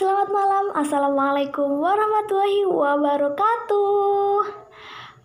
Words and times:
Selamat 0.00 0.32
malam, 0.32 0.72
Assalamualaikum 0.72 1.76
warahmatullahi 1.76 2.64
wabarakatuh 2.72 4.48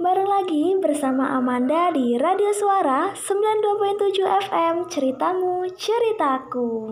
Bareng 0.04 0.28
lagi 0.28 0.76
bersama 0.84 1.32
Amanda 1.32 1.96
di 1.96 2.20
Radio 2.20 2.52
Suara 2.52 3.16
92.7 3.16 4.20
FM 4.52 4.92
Ceritamu, 4.92 5.64
Ceritaku 5.80 6.92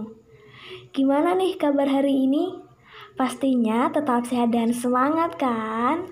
Gimana 0.96 1.36
nih 1.36 1.60
kabar 1.60 1.92
hari 1.92 2.24
ini? 2.24 2.56
Pastinya 3.20 3.92
tetap 3.92 4.32
sehat 4.32 4.56
dan 4.56 4.72
semangat 4.72 5.36
kan? 5.36 6.08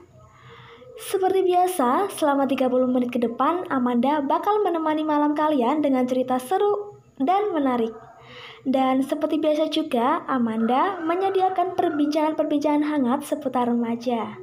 Seperti 1.00 1.40
biasa, 1.56 2.12
selama 2.12 2.52
30 2.52 2.68
menit 2.92 3.16
ke 3.16 3.20
depan, 3.24 3.64
Amanda 3.72 4.20
bakal 4.20 4.60
menemani 4.60 5.08
malam 5.08 5.32
kalian 5.32 5.80
dengan 5.80 6.04
cerita 6.04 6.36
seru 6.36 7.00
dan 7.16 7.56
menarik. 7.56 8.11
Dan 8.62 9.02
seperti 9.02 9.42
biasa 9.42 9.74
juga, 9.74 10.22
Amanda 10.30 11.02
menyediakan 11.02 11.74
perbincangan-perbincangan 11.74 12.86
hangat 12.86 13.26
seputar 13.26 13.66
remaja. 13.66 14.38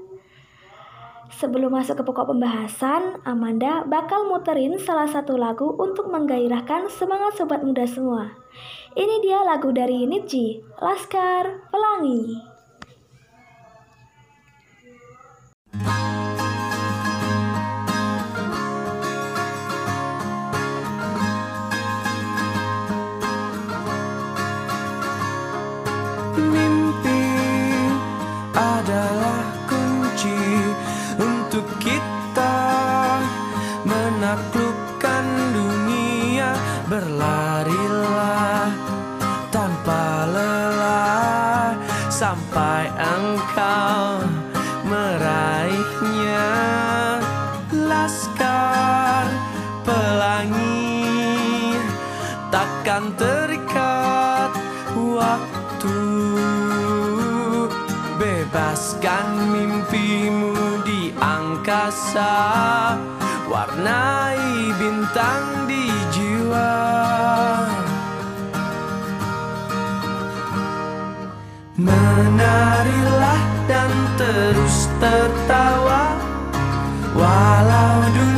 Sebelum 1.38 1.70
masuk 1.70 2.00
ke 2.00 2.02
pokok 2.02 2.34
pembahasan, 2.34 3.22
Amanda 3.22 3.86
bakal 3.86 4.26
muterin 4.26 4.74
salah 4.80 5.06
satu 5.06 5.38
lagu 5.38 5.70
untuk 5.78 6.10
menggairahkan 6.10 6.90
semangat 6.90 7.38
sobat 7.38 7.62
muda 7.62 7.86
semua. 7.86 8.34
Ini 8.98 9.22
dia 9.22 9.46
lagu 9.46 9.70
dari 9.70 10.02
Nidji, 10.08 10.66
Laskar 10.82 11.70
Pelangi. 11.70 12.47
Takkan 52.98 53.14
terikat 53.14 54.50
waktu. 54.98 55.98
Bebaskan 58.18 59.54
mimpimu 59.54 60.82
di 60.82 61.14
angkasa 61.14 62.34
Warnai 63.46 64.74
bintang 64.74 65.70
di 65.70 65.86
jiwa. 66.10 66.74
Menarilah 71.78 73.42
dan 73.70 73.92
terus 74.18 74.90
tertawa 74.98 76.18
Walau 77.14 78.02
dunia 78.10 78.37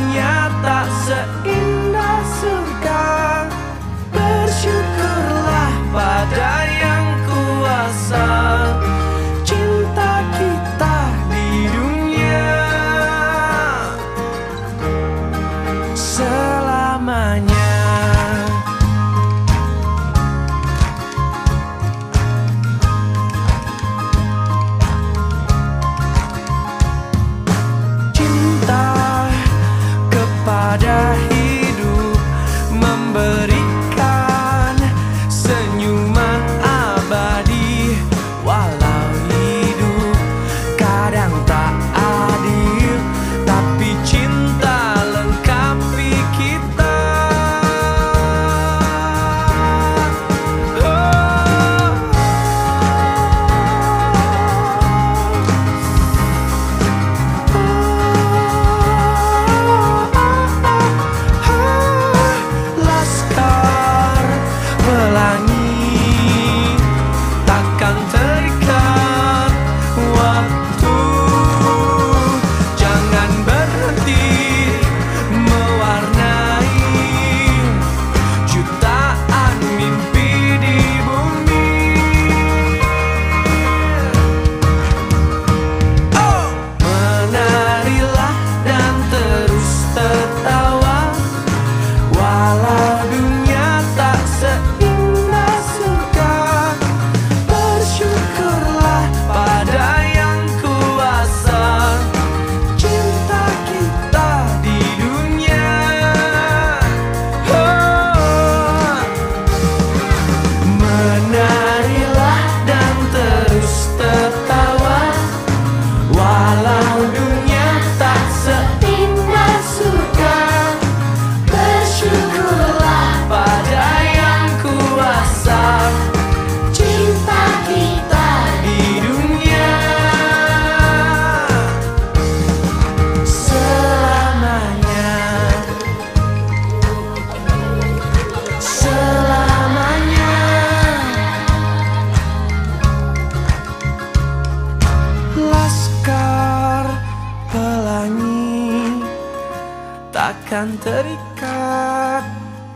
takkan 150.61 150.77
terikat 150.77 152.23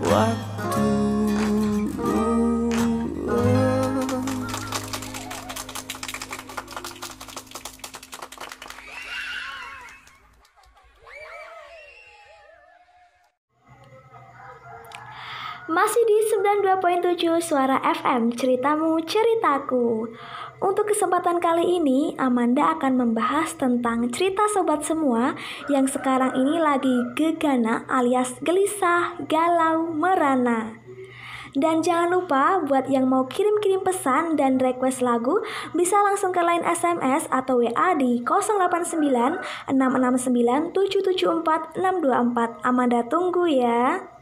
waktu. 0.01 0.89
Masih 15.65 16.03
di 16.09 16.17
92.7 16.41 17.37
Suara 17.41 17.77
FM 17.85 18.33
Ceritamu 18.33 18.97
Ceritaku 19.05 20.09
untuk 20.63 20.88
kesempatan 20.88 21.44
kali 21.44 21.80
ini, 21.80 22.16
Amanda 22.16 22.75
akan 22.80 22.96
membahas 22.96 23.52
tentang 23.60 24.07
cerita 24.12 24.48
sobat 24.48 24.88
semua 24.88 25.36
yang 25.68 25.84
sekarang 25.84 26.31
ini 26.31 26.56
lagi 26.60 26.96
gegana 27.19 27.84
alias 27.92 28.40
gelisah, 28.40 29.19
galau, 29.28 29.92
merana. 29.92 30.80
Dan 31.56 31.80
jangan 31.80 32.12
lupa 32.12 32.60
buat 32.68 32.92
yang 32.92 33.07
mau 33.07 33.31
kirim-kirim 33.31 33.80
pesan 33.80 34.36
dan 34.36 34.60
request 34.60 35.00
lagu 35.00 35.40
bisa 35.72 35.96
langsung 36.04 36.36
ke 36.36 36.44
line 36.44 36.68
SMS 36.68 37.31
atau 37.31 37.63
WA 37.63 37.96
di 37.96 38.19
089 38.28 39.00
669 39.72 40.75
774 40.75 41.80
624. 41.80 42.60
Amanda 42.68 43.07
tunggu 43.07 43.48
ya. 43.48 44.14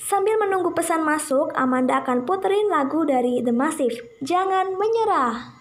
Sambil 0.00 0.40
menunggu 0.40 0.72
pesan 0.72 1.04
masuk, 1.04 1.52
Amanda 1.52 2.00
akan 2.00 2.24
puterin 2.24 2.72
lagu 2.72 3.04
dari 3.04 3.44
The 3.44 3.52
Massive. 3.52 4.00
Jangan 4.24 4.80
menyerah. 4.80 5.59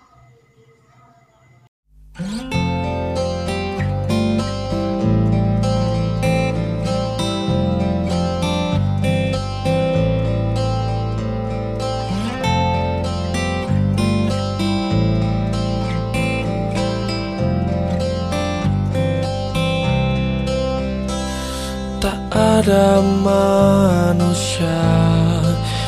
Ada 22.60 23.00
manusia 23.00 24.84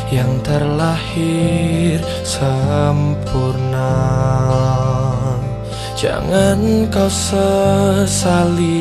yang 0.08 0.40
terlahir 0.40 2.00
sempurna. 2.24 3.92
Jangan 6.00 6.88
kau 6.88 7.12
sesali 7.12 8.72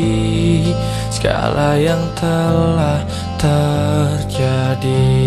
segala 1.10 1.74
yang 1.74 1.98
telah 2.14 3.02
terjadi. 3.42 5.18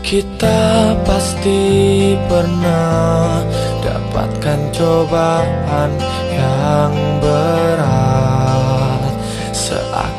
Kita 0.00 0.96
pasti 1.04 2.16
pernah 2.32 3.44
dapatkan 3.84 4.72
cobaan 4.72 5.92
yang 6.32 6.96
berat 7.20 8.17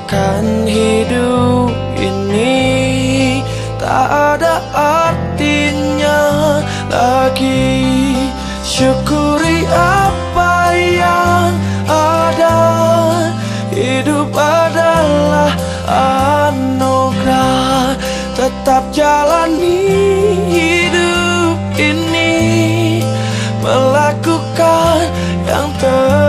Seakan 0.10 0.66
hidup 0.66 1.70
ini 1.94 3.46
tak 3.78 4.10
ada 4.10 4.58
artinya 4.74 6.58
lagi. 6.90 8.18
Syukuri 8.66 9.70
apa 9.70 10.74
yang 10.74 11.54
ada. 11.86 12.58
Hidup 13.70 14.34
adalah 14.34 15.54
anugerah. 16.50 17.94
Tetap 18.34 18.90
jalani 18.90 19.94
hidup 20.50 21.54
ini. 21.78 22.58
Melakukan 23.62 25.06
yang 25.46 25.70
terbaik 25.78 26.29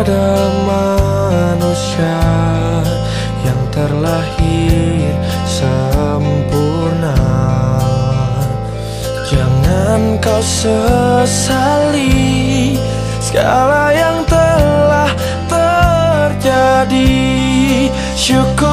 ada 0.00 0.48
manusia 0.64 2.24
yang 3.44 3.60
terlahir 3.68 5.12
sempurna. 5.44 7.20
Jangan 9.28 10.16
kau 10.24 10.40
sesali 10.40 12.00
segala 13.20 13.92
yang 13.92 14.24
telah 14.24 15.12
terjadi. 15.52 17.12
Syukuri 18.16 18.69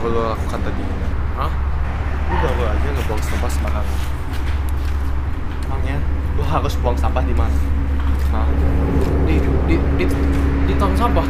baru 0.00 0.16
lo 0.16 0.22
lakukan 0.32 0.60
tadi? 0.64 0.80
Hah? 1.36 1.52
Lu 2.32 2.34
baru 2.40 2.62
aja 2.72 2.88
ngebuang 2.88 3.20
sampah 3.20 3.50
sembarangan. 3.52 3.98
Emangnya 5.68 5.96
lu 6.40 6.42
harus 6.48 6.72
buang 6.80 6.96
sampah 6.96 7.20
di 7.20 7.36
mana? 7.36 7.52
Hah? 8.32 8.48
Di 9.28 9.36
di 9.68 9.76
di 10.00 10.04
di 10.64 10.72
tong 10.80 10.96
sampah. 10.96 11.28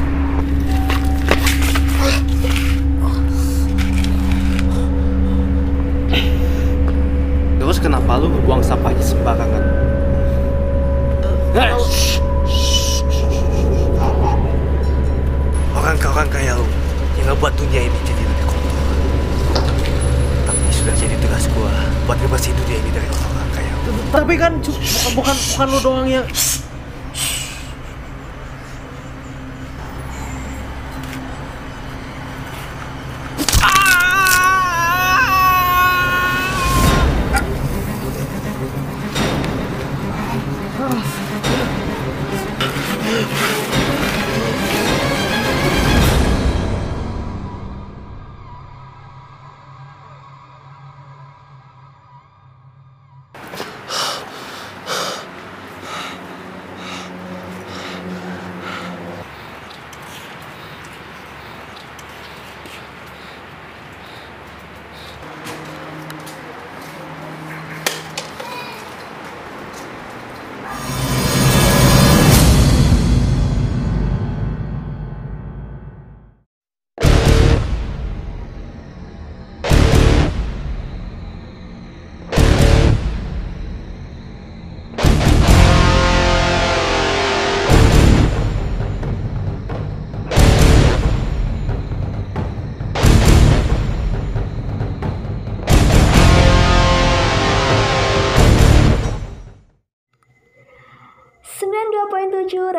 Terus 7.59 7.79
kenapa 7.83 8.23
lu 8.23 8.31
buang 8.47 8.63
sampahnya 8.63 9.03
sembarangan? 9.03 9.65
Eh, 11.59 11.75
shh. 11.91 12.23
Orang-orang 15.75 16.29
kayak 16.31 16.55
lu 16.55 16.67
yang 17.19 17.35
ngebuat 17.35 17.53
dunia 17.59 17.83
ini 17.91 17.99
jadi 18.07 18.30
sudah 20.81 20.97
jadi 20.97 21.17
tugas 21.21 21.45
gua 21.53 21.73
buat 22.09 22.17
ngebersihin 22.25 22.57
dunia 22.57 22.77
ini 22.81 22.91
dari 22.97 23.09
orang-orang 23.13 23.49
kayak 23.53 23.75
lu. 23.85 24.01
Tapi 24.09 24.35
kan 24.41 24.53
bukan 24.65 25.13
bukan 25.13 25.37
bukan 25.53 25.67
lu 25.69 25.79
doang 25.85 26.09
yang 26.09 26.25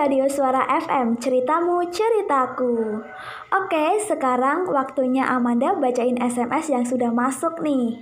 Radio 0.02 0.26
Suara 0.26 0.66
FM, 0.66 1.22
ceritamu, 1.22 1.86
ceritaku. 1.94 3.06
Oke, 3.54 4.02
sekarang 4.02 4.66
waktunya 4.74 5.30
Amanda 5.30 5.78
bacain 5.78 6.18
SMS 6.18 6.74
yang 6.74 6.82
sudah 6.90 7.14
masuk 7.14 7.62
nih. 7.62 8.02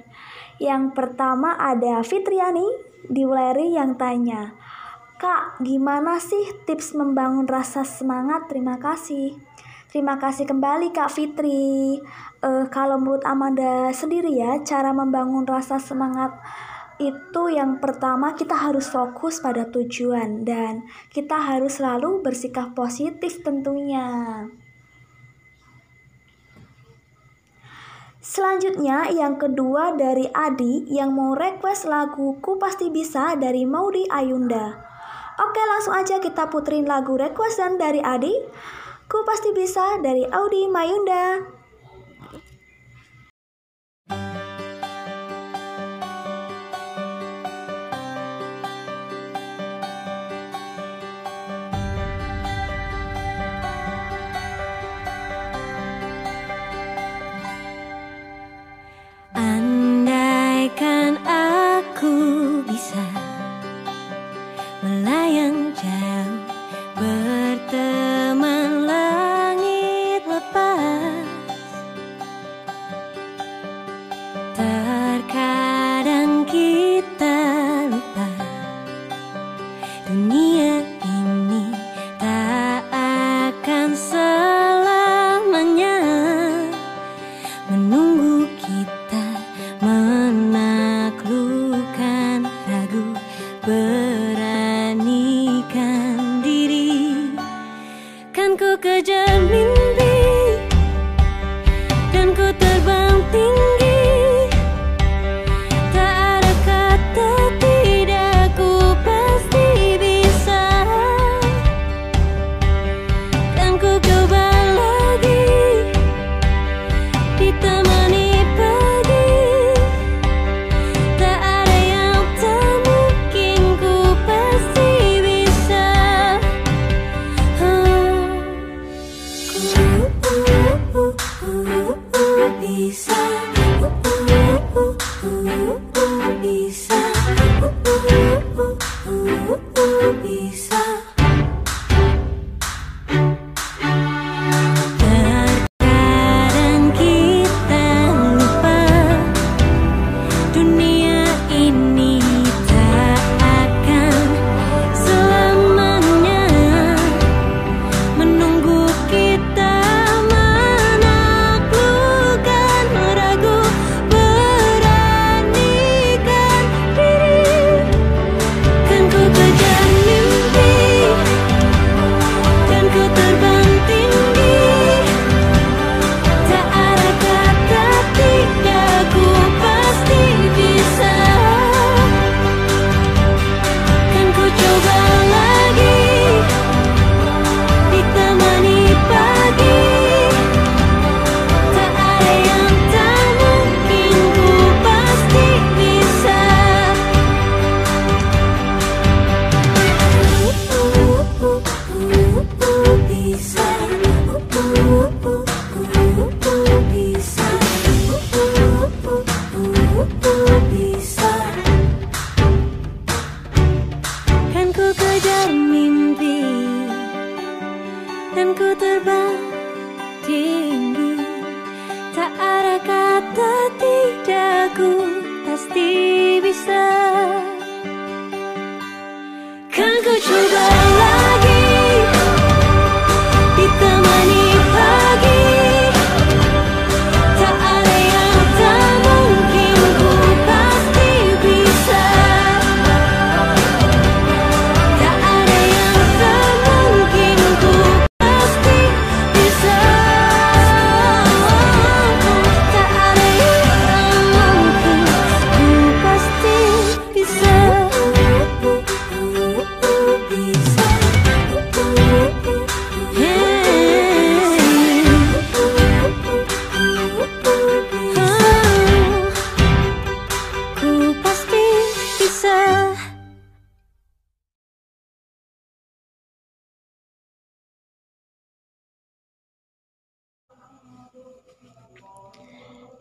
Yang 0.56 0.96
pertama 0.96 1.60
ada 1.60 2.00
Fitriani 2.08 2.64
di 3.12 3.28
Wuleri 3.28 3.76
yang 3.76 4.00
tanya, 4.00 4.56
Kak, 5.20 5.60
gimana 5.60 6.16
sih 6.24 6.48
tips 6.64 6.96
membangun 6.96 7.44
rasa 7.44 7.84
semangat? 7.84 8.48
Terima 8.48 8.80
kasih. 8.80 9.36
Terima 9.92 10.16
kasih 10.16 10.48
kembali 10.48 10.96
Kak 10.96 11.12
Fitri. 11.12 12.00
Eh, 12.40 12.66
kalau 12.72 12.96
menurut 12.96 13.28
Amanda 13.28 13.92
sendiri 13.92 14.32
ya, 14.32 14.64
cara 14.64 14.96
membangun 14.96 15.44
rasa 15.44 15.76
semangat 15.76 16.32
itu 17.00 17.44
yang 17.48 17.80
pertama 17.80 18.36
kita 18.36 18.60
harus 18.60 18.92
fokus 18.92 19.40
pada 19.40 19.72
tujuan 19.72 20.44
dan 20.44 20.84
kita 21.16 21.40
harus 21.40 21.80
selalu 21.80 22.20
bersikap 22.20 22.76
positif 22.76 23.40
tentunya. 23.40 24.46
Selanjutnya 28.20 29.08
yang 29.16 29.40
kedua 29.40 29.96
dari 29.96 30.28
Adi 30.30 30.92
yang 30.92 31.16
mau 31.16 31.34
request 31.34 31.88
lagu 31.88 32.38
Ku 32.44 32.60
Pasti 32.60 32.92
Bisa 32.92 33.40
dari 33.40 33.64
Maudi 33.64 34.04
Ayunda. 34.12 34.76
Oke 35.40 35.62
langsung 35.64 35.96
aja 35.96 36.20
kita 36.20 36.52
puterin 36.52 36.84
lagu 36.84 37.16
requestan 37.16 37.80
dari 37.80 38.04
Adi 38.04 38.36
Ku 39.08 39.24
Pasti 39.24 39.56
Bisa 39.56 39.98
dari 40.04 40.28
Audi 40.28 40.68
Mayunda. 40.68 41.59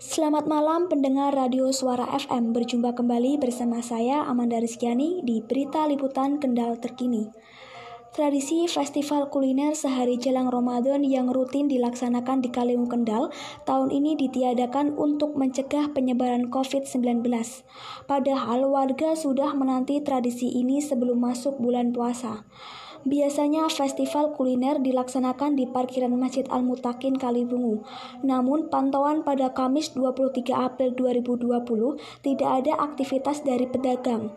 Selamat 0.08 0.48
malam 0.48 0.88
pendengar 0.88 1.36
Radio 1.36 1.68
Suara 1.68 2.08
FM 2.16 2.56
Berjumpa 2.56 2.96
kembali 2.96 3.36
bersama 3.36 3.84
saya 3.84 4.24
Amanda 4.24 4.56
Rizkyani 4.56 5.20
di 5.20 5.44
Berita 5.44 5.84
Liputan 5.84 6.40
Kendal 6.40 6.80
Terkini 6.80 7.28
Tradisi 8.16 8.64
festival 8.72 9.28
kuliner 9.28 9.76
sehari 9.76 10.16
jelang 10.16 10.48
Ramadan 10.48 11.04
yang 11.04 11.28
rutin 11.28 11.68
dilaksanakan 11.68 12.40
di 12.40 12.48
Kaliung 12.48 12.88
Kendal 12.88 13.28
tahun 13.68 13.92
ini 13.92 14.16
ditiadakan 14.16 14.96
untuk 14.96 15.36
mencegah 15.36 15.92
penyebaran 15.92 16.48
COVID-19. 16.48 17.20
Padahal 18.08 18.64
warga 18.64 19.12
sudah 19.12 19.52
menanti 19.52 20.00
tradisi 20.00 20.56
ini 20.56 20.80
sebelum 20.80 21.20
masuk 21.20 21.60
bulan 21.60 21.92
puasa. 21.92 22.48
Biasanya 23.06 23.70
festival 23.70 24.34
kuliner 24.34 24.82
dilaksanakan 24.82 25.54
di 25.54 25.70
parkiran 25.70 26.10
Masjid 26.18 26.42
Al-Mutakin 26.50 27.14
Kalibungu. 27.14 27.86
Namun 28.26 28.66
pantauan 28.66 29.22
pada 29.22 29.54
Kamis 29.54 29.94
23 29.94 30.50
April 30.50 30.96
2020 30.98 32.24
tidak 32.26 32.50
ada 32.64 32.72
aktivitas 32.82 33.46
dari 33.46 33.70
pedagang. 33.70 34.34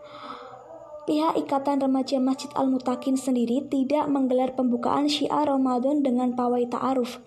Pihak 1.10 1.34
Ikatan 1.34 1.82
Remaja 1.82 2.22
Masjid 2.22 2.54
Al-Mutakin 2.54 3.18
sendiri 3.18 3.66
tidak 3.66 4.06
menggelar 4.06 4.54
pembukaan 4.54 5.10
syiar 5.10 5.50
Ramadan 5.50 6.06
dengan 6.06 6.38
pawai 6.38 6.70
ta'aruf. 6.70 7.18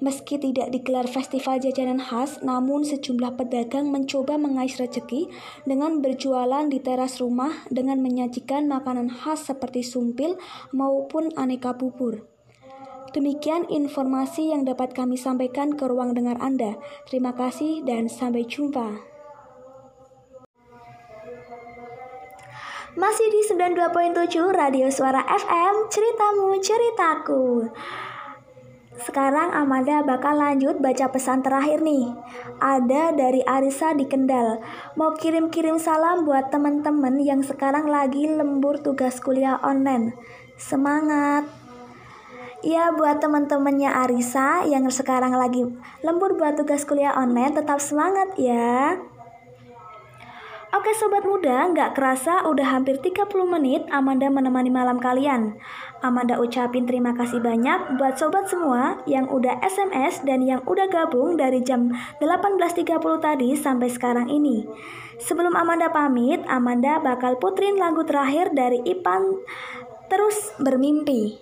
Meski 0.00 0.40
tidak 0.40 0.72
digelar 0.72 1.04
festival 1.04 1.60
jajanan 1.60 2.00
khas, 2.00 2.40
namun 2.40 2.88
sejumlah 2.88 3.36
pedagang 3.36 3.92
mencoba 3.92 4.40
mengais 4.40 4.80
rezeki 4.80 5.28
dengan 5.68 6.00
berjualan 6.00 6.64
di 6.72 6.80
teras 6.80 7.20
rumah 7.20 7.68
dengan 7.68 8.00
menyajikan 8.00 8.64
makanan 8.64 9.12
khas 9.12 9.52
seperti 9.52 9.84
sumpil 9.84 10.40
maupun 10.72 11.28
aneka 11.36 11.76
bubur. 11.76 12.24
Demikian 13.12 13.68
informasi 13.68 14.56
yang 14.56 14.64
dapat 14.64 14.96
kami 14.96 15.20
sampaikan 15.20 15.76
ke 15.76 15.84
ruang 15.84 16.16
dengar 16.16 16.40
Anda. 16.40 16.80
Terima 17.04 17.36
kasih 17.36 17.84
dan 17.84 18.08
sampai 18.08 18.48
jumpa. 18.48 19.10
Masih 22.96 23.28
di 23.30 23.40
92.7 23.52 24.50
Radio 24.50 24.88
Suara 24.88 25.22
FM, 25.26 25.92
ceritamu 25.92 26.58
ceritaku. 26.58 27.70
Sekarang 29.00 29.48
Amanda 29.56 30.04
bakal 30.04 30.36
lanjut 30.36 30.76
baca 30.76 31.08
pesan 31.08 31.40
terakhir 31.40 31.80
nih. 31.80 32.12
Ada 32.60 33.16
dari 33.16 33.40
Arisa 33.48 33.96
di 33.96 34.04
Kendal. 34.04 34.60
Mau 35.00 35.16
kirim-kirim 35.16 35.80
salam 35.80 36.28
buat 36.28 36.52
teman-teman 36.52 37.16
yang 37.16 37.40
sekarang 37.40 37.88
lagi 37.88 38.28
lembur 38.28 38.76
tugas 38.84 39.16
kuliah 39.24 39.56
online. 39.64 40.12
Semangat. 40.60 41.48
Ya 42.60 42.92
buat 42.92 43.24
teman-temannya 43.24 43.88
Arisa 43.88 44.68
yang 44.68 44.84
sekarang 44.92 45.32
lagi 45.32 45.64
lembur 46.04 46.36
buat 46.36 46.60
tugas 46.60 46.84
kuliah 46.84 47.16
online 47.16 47.56
tetap 47.56 47.80
semangat 47.80 48.36
ya. 48.36 49.00
Oke 50.70 50.94
sobat 50.94 51.26
muda, 51.26 51.66
nggak 51.66 51.98
kerasa 51.98 52.46
udah 52.46 52.78
hampir 52.78 53.02
30 53.02 53.26
menit 53.42 53.82
Amanda 53.90 54.30
menemani 54.30 54.70
malam 54.70 55.02
kalian. 55.02 55.58
Amanda 55.98 56.38
ucapin 56.38 56.86
terima 56.86 57.10
kasih 57.10 57.42
banyak 57.42 57.98
buat 57.98 58.14
sobat 58.14 58.46
semua 58.46 59.02
yang 59.02 59.26
udah 59.26 59.58
SMS 59.66 60.22
dan 60.22 60.46
yang 60.46 60.62
udah 60.70 60.86
gabung 60.86 61.34
dari 61.34 61.58
jam 61.66 61.90
18.30 62.22 62.86
tadi 63.18 63.58
sampai 63.58 63.90
sekarang 63.90 64.30
ini. 64.30 64.62
Sebelum 65.18 65.58
Amanda 65.58 65.90
pamit, 65.90 66.38
Amanda 66.46 67.02
bakal 67.02 67.42
putrin 67.42 67.74
lagu 67.74 68.06
terakhir 68.06 68.54
dari 68.54 68.78
Ipan 68.86 69.42
Terus 70.06 70.54
Bermimpi. 70.62 71.34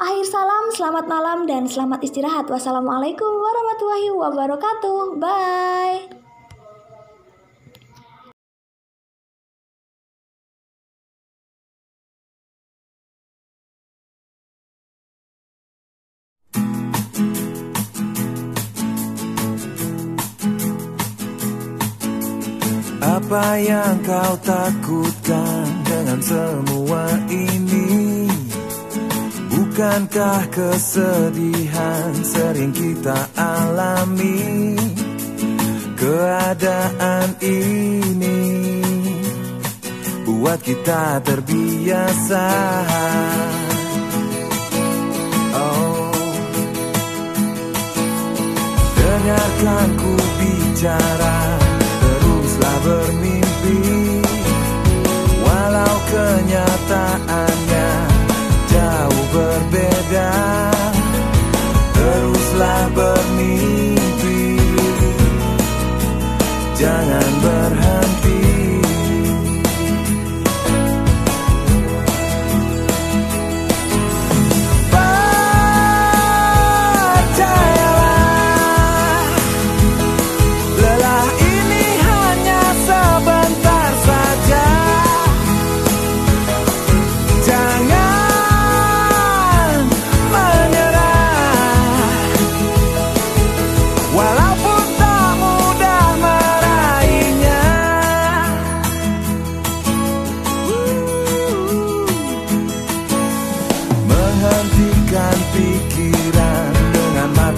Akhir 0.00 0.24
salam, 0.24 0.72
selamat 0.72 1.04
malam 1.04 1.44
dan 1.44 1.68
selamat 1.68 2.00
istirahat. 2.00 2.48
Wassalamualaikum 2.48 3.28
warahmatullahi 3.28 4.08
wabarakatuh. 4.08 5.20
Bye. 5.20 6.23
Apa 23.34 23.58
yang 23.58 23.98
kau 24.06 24.34
takutkan 24.46 25.66
dengan 25.82 26.22
semua 26.22 27.02
ini? 27.26 28.30
Bukankah 29.50 30.54
kesedihan 30.54 32.14
sering 32.22 32.70
kita 32.70 33.26
alami? 33.34 34.78
Keadaan 35.98 37.34
ini 37.42 38.38
buat 40.30 40.62
kita 40.62 41.18
terbiasa. 41.26 42.46
Oh, 45.58 46.14
dengarkan 48.94 49.88
ku 49.98 50.14
bicara 50.38 51.73
bermimpi 52.84 53.80
Walau 55.40 55.96
kenyataannya 56.12 57.90
jauh 58.68 59.24
berbeda. 59.32 60.32
Teruslah 61.96 62.84
bermimpi 62.92 63.23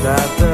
nada. 0.07 0.46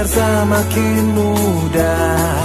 Biar 0.00 0.16
semakin 0.16 1.12
mudah. 1.12 2.40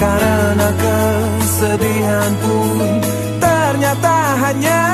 Karena 0.00 0.68
kesedihan 0.80 2.32
pun 2.40 2.88
Ternyata 3.36 4.16
hanya 4.40 4.84